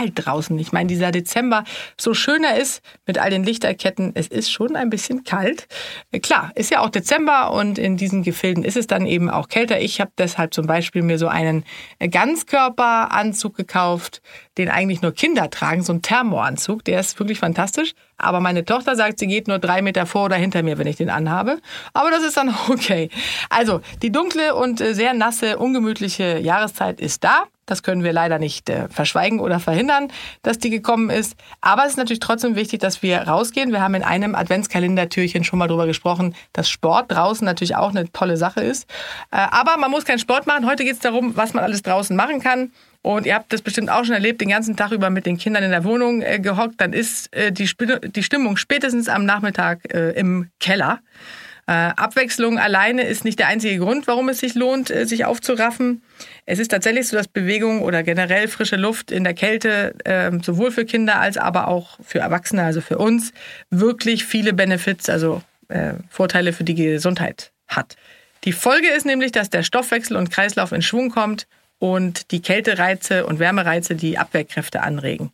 [0.00, 0.58] kalt draußen.
[0.58, 1.64] Ich meine, dieser Dezember,
[1.98, 5.68] so schön er ist mit all den Lichterketten, es ist schon ein bisschen kalt.
[6.22, 9.80] Klar, ist ja auch Dezember und in diesen Gefilden ist es dann eben auch kälter.
[9.80, 11.64] Ich habe deshalb zum Beispiel mir so einen
[11.98, 14.22] Ganzkörperanzug gekauft,
[14.56, 16.84] den eigentlich nur Kinder tragen, so einen Thermoanzug.
[16.84, 17.92] Der ist wirklich fantastisch.
[18.16, 20.96] Aber meine Tochter sagt, sie geht nur drei Meter vor oder hinter mir, wenn ich
[20.96, 21.58] den anhabe.
[21.94, 23.10] Aber das ist dann okay.
[23.48, 27.44] Also, die dunkle und äh, sehr nasse, ungemütliche Jahreszeit ist da.
[27.70, 30.08] Das können wir leider nicht äh, verschweigen oder verhindern,
[30.42, 31.36] dass die gekommen ist.
[31.60, 33.72] Aber es ist natürlich trotzdem wichtig, dass wir rausgehen.
[33.72, 38.10] Wir haben in einem Adventskalendertürchen schon mal darüber gesprochen, dass Sport draußen natürlich auch eine
[38.12, 38.90] tolle Sache ist.
[39.30, 40.66] Äh, aber man muss keinen Sport machen.
[40.66, 42.72] Heute geht es darum, was man alles draußen machen kann.
[43.02, 45.62] Und ihr habt das bestimmt auch schon erlebt, den ganzen Tag über mit den Kindern
[45.62, 46.80] in der Wohnung äh, gehockt.
[46.80, 47.68] Dann ist äh, die,
[48.14, 51.00] die, Stimmung spätestens am Nachmittag äh, im Keller.
[51.70, 56.02] Äh, Abwechslung alleine ist nicht der einzige Grund, warum es sich lohnt, äh, sich aufzuraffen.
[56.44, 60.72] Es ist tatsächlich so, dass Bewegung oder generell frische Luft in der Kälte äh, sowohl
[60.72, 63.32] für Kinder als aber auch für Erwachsene, also für uns,
[63.70, 67.94] wirklich viele Benefits, also äh, Vorteile für die Gesundheit hat.
[68.42, 71.46] Die Folge ist nämlich, dass der Stoffwechsel und Kreislauf in Schwung kommt
[71.78, 75.30] und die Kältereize und Wärmereize die Abwehrkräfte anregen.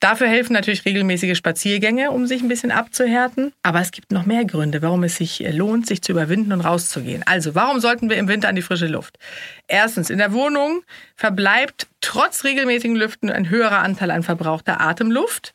[0.00, 3.52] Dafür helfen natürlich regelmäßige Spaziergänge, um sich ein bisschen abzuhärten.
[3.62, 7.22] Aber es gibt noch mehr Gründe, warum es sich lohnt, sich zu überwinden und rauszugehen.
[7.26, 9.18] Also, warum sollten wir im Winter an die frische Luft?
[9.66, 10.82] Erstens, in der Wohnung
[11.16, 15.54] verbleibt trotz regelmäßigen Lüften ein höherer Anteil an verbrauchter Atemluft.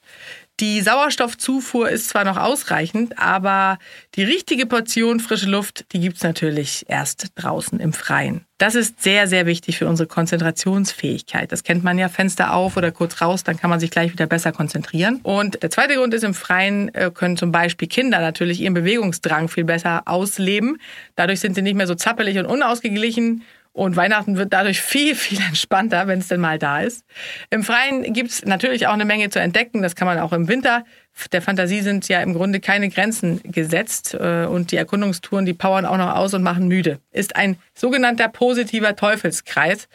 [0.60, 3.78] Die Sauerstoffzufuhr ist zwar noch ausreichend, aber
[4.16, 8.46] die richtige Portion frische Luft, die gibt's natürlich erst draußen im Freien.
[8.58, 11.50] Das ist sehr, sehr wichtig für unsere Konzentrationsfähigkeit.
[11.54, 14.28] Das kennt man ja, Fenster auf oder kurz raus, dann kann man sich gleich wieder
[14.28, 15.22] besser konzentrieren.
[15.24, 19.48] Und der zweite Grund ist, im Freien äh, können zum Beispiel Kinder natürlich ihren Bewegungsdrang
[19.48, 20.78] viel besser ausleben.
[21.16, 25.40] Dadurch sind sie nicht mehr so zappelig und unausgeglichen und Weihnachten wird dadurch viel, viel
[25.48, 27.06] entspannter, wenn es denn mal da ist.
[27.50, 29.82] Im Freien gibt es natürlich auch eine Menge zu entdecken.
[29.82, 30.84] Das kann man auch im Winter.
[31.32, 34.14] Der Fantasie sind ja im Grunde keine Grenzen gesetzt.
[34.14, 37.00] Äh, und die Erkundungstouren, die powern auch noch aus und machen müde.
[37.12, 39.88] Ist ein sogenannter positiver Teufelskreis.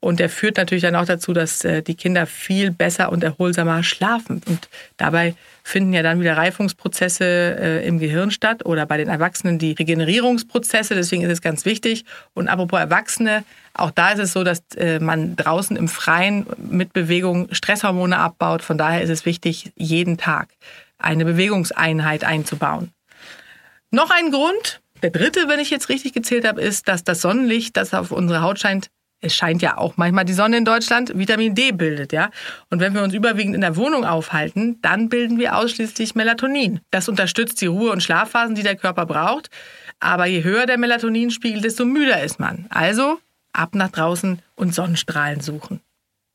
[0.00, 3.82] Und der führt natürlich dann auch dazu, dass äh, die Kinder viel besser und erholsamer
[3.82, 4.40] schlafen.
[4.46, 9.58] Und dabei finden ja dann wieder Reifungsprozesse äh, im Gehirn statt oder bei den Erwachsenen
[9.58, 10.94] die Regenerierungsprozesse.
[10.94, 12.06] Deswegen ist es ganz wichtig.
[12.32, 13.44] Und apropos Erwachsene,
[13.74, 18.62] auch da ist es so, dass äh, man draußen im Freien mit Bewegung Stresshormone abbaut.
[18.62, 20.48] Von daher ist es wichtig, jeden Tag
[20.96, 22.90] eine Bewegungseinheit einzubauen.
[23.90, 27.76] Noch ein Grund, der dritte, wenn ich jetzt richtig gezählt habe, ist, dass das Sonnenlicht,
[27.76, 31.54] das auf unsere Haut scheint, es scheint ja auch manchmal die Sonne in Deutschland, Vitamin
[31.54, 32.30] D bildet, ja.
[32.70, 36.80] Und wenn wir uns überwiegend in der Wohnung aufhalten, dann bilden wir ausschließlich Melatonin.
[36.90, 39.50] Das unterstützt die Ruhe- und Schlafphasen, die der Körper braucht.
[40.00, 42.66] Aber je höher der Melatoninspiegel, desto müder ist man.
[42.70, 43.18] Also
[43.52, 45.80] ab nach draußen und Sonnenstrahlen suchen.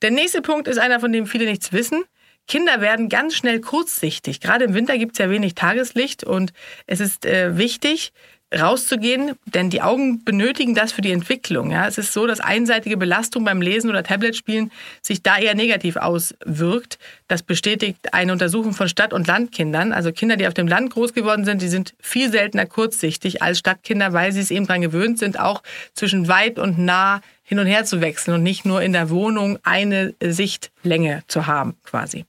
[0.01, 2.03] Der nächste Punkt ist einer, von dem viele nichts wissen.
[2.47, 4.39] Kinder werden ganz schnell kurzsichtig.
[4.39, 6.53] Gerade im Winter gibt es ja wenig Tageslicht und
[6.85, 8.11] es ist äh, wichtig,
[8.57, 11.71] rauszugehen, denn die Augen benötigen das für die Entwicklung.
[11.71, 14.71] Ja, es ist so, dass einseitige Belastung beim Lesen oder Tabletspielen
[15.01, 16.97] sich da eher negativ auswirkt.
[17.27, 19.91] Das bestätigt eine Untersuchung von Stadt- und Landkindern.
[19.91, 23.59] Also Kinder, die auf dem Land groß geworden sind, die sind viel seltener kurzsichtig als
[23.59, 25.61] Stadtkinder, weil sie es eben daran gewöhnt sind, auch
[25.93, 29.59] zwischen weit und nah hin und her zu wechseln und nicht nur in der Wohnung
[29.63, 32.25] eine Sichtlänge zu haben, quasi.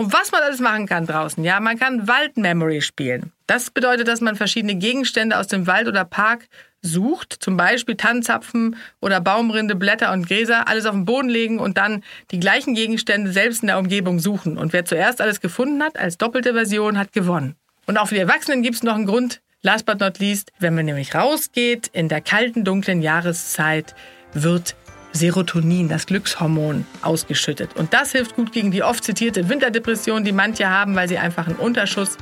[0.00, 3.32] Und was man alles machen kann draußen, ja, man kann Waldmemory spielen.
[3.46, 6.48] Das bedeutet, dass man verschiedene Gegenstände aus dem Wald oder Park
[6.80, 11.76] sucht, zum Beispiel Tannenzapfen oder Baumrinde, Blätter und Gräser, alles auf den Boden legen und
[11.76, 14.56] dann die gleichen Gegenstände selbst in der Umgebung suchen.
[14.56, 17.54] Und wer zuerst alles gefunden hat, als doppelte Version, hat gewonnen.
[17.84, 20.74] Und auch für die Erwachsenen gibt es noch einen Grund, last but not least, wenn
[20.74, 23.94] man nämlich rausgeht in der kalten, dunklen Jahreszeit,
[24.32, 24.76] wird
[25.12, 27.76] Serotonin, das Glückshormon, ausgeschüttet.
[27.76, 31.46] Und das hilft gut gegen die oft zitierte Winterdepression, die manche haben, weil sie einfach
[31.46, 32.16] einen Unterschuss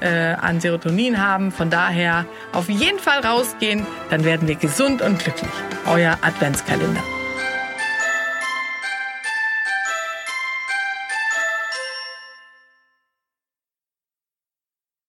[0.00, 1.52] äh, an Serotonin haben.
[1.52, 5.50] Von daher auf jeden Fall rausgehen, dann werden wir gesund und glücklich.
[5.86, 7.02] Euer Adventskalender.